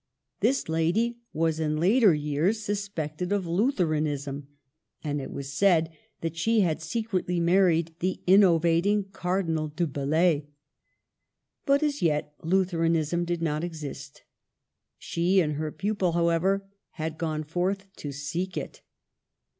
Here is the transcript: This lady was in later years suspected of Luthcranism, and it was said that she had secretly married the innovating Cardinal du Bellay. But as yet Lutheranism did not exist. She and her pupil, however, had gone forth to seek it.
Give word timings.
This 0.39 0.67
lady 0.67 1.19
was 1.31 1.59
in 1.59 1.79
later 1.79 2.11
years 2.11 2.59
suspected 2.63 3.31
of 3.31 3.45
Luthcranism, 3.45 4.47
and 5.03 5.21
it 5.21 5.31
was 5.31 5.53
said 5.53 5.91
that 6.21 6.35
she 6.35 6.61
had 6.61 6.81
secretly 6.81 7.39
married 7.39 7.93
the 7.99 8.19
innovating 8.25 9.03
Cardinal 9.11 9.67
du 9.67 9.85
Bellay. 9.85 10.47
But 11.67 11.83
as 11.83 12.01
yet 12.01 12.33
Lutheranism 12.41 13.25
did 13.25 13.43
not 13.43 13.63
exist. 13.63 14.23
She 14.97 15.39
and 15.39 15.53
her 15.53 15.71
pupil, 15.71 16.13
however, 16.13 16.67
had 16.93 17.19
gone 17.19 17.43
forth 17.43 17.85
to 17.97 18.11
seek 18.11 18.57
it. 18.57 18.81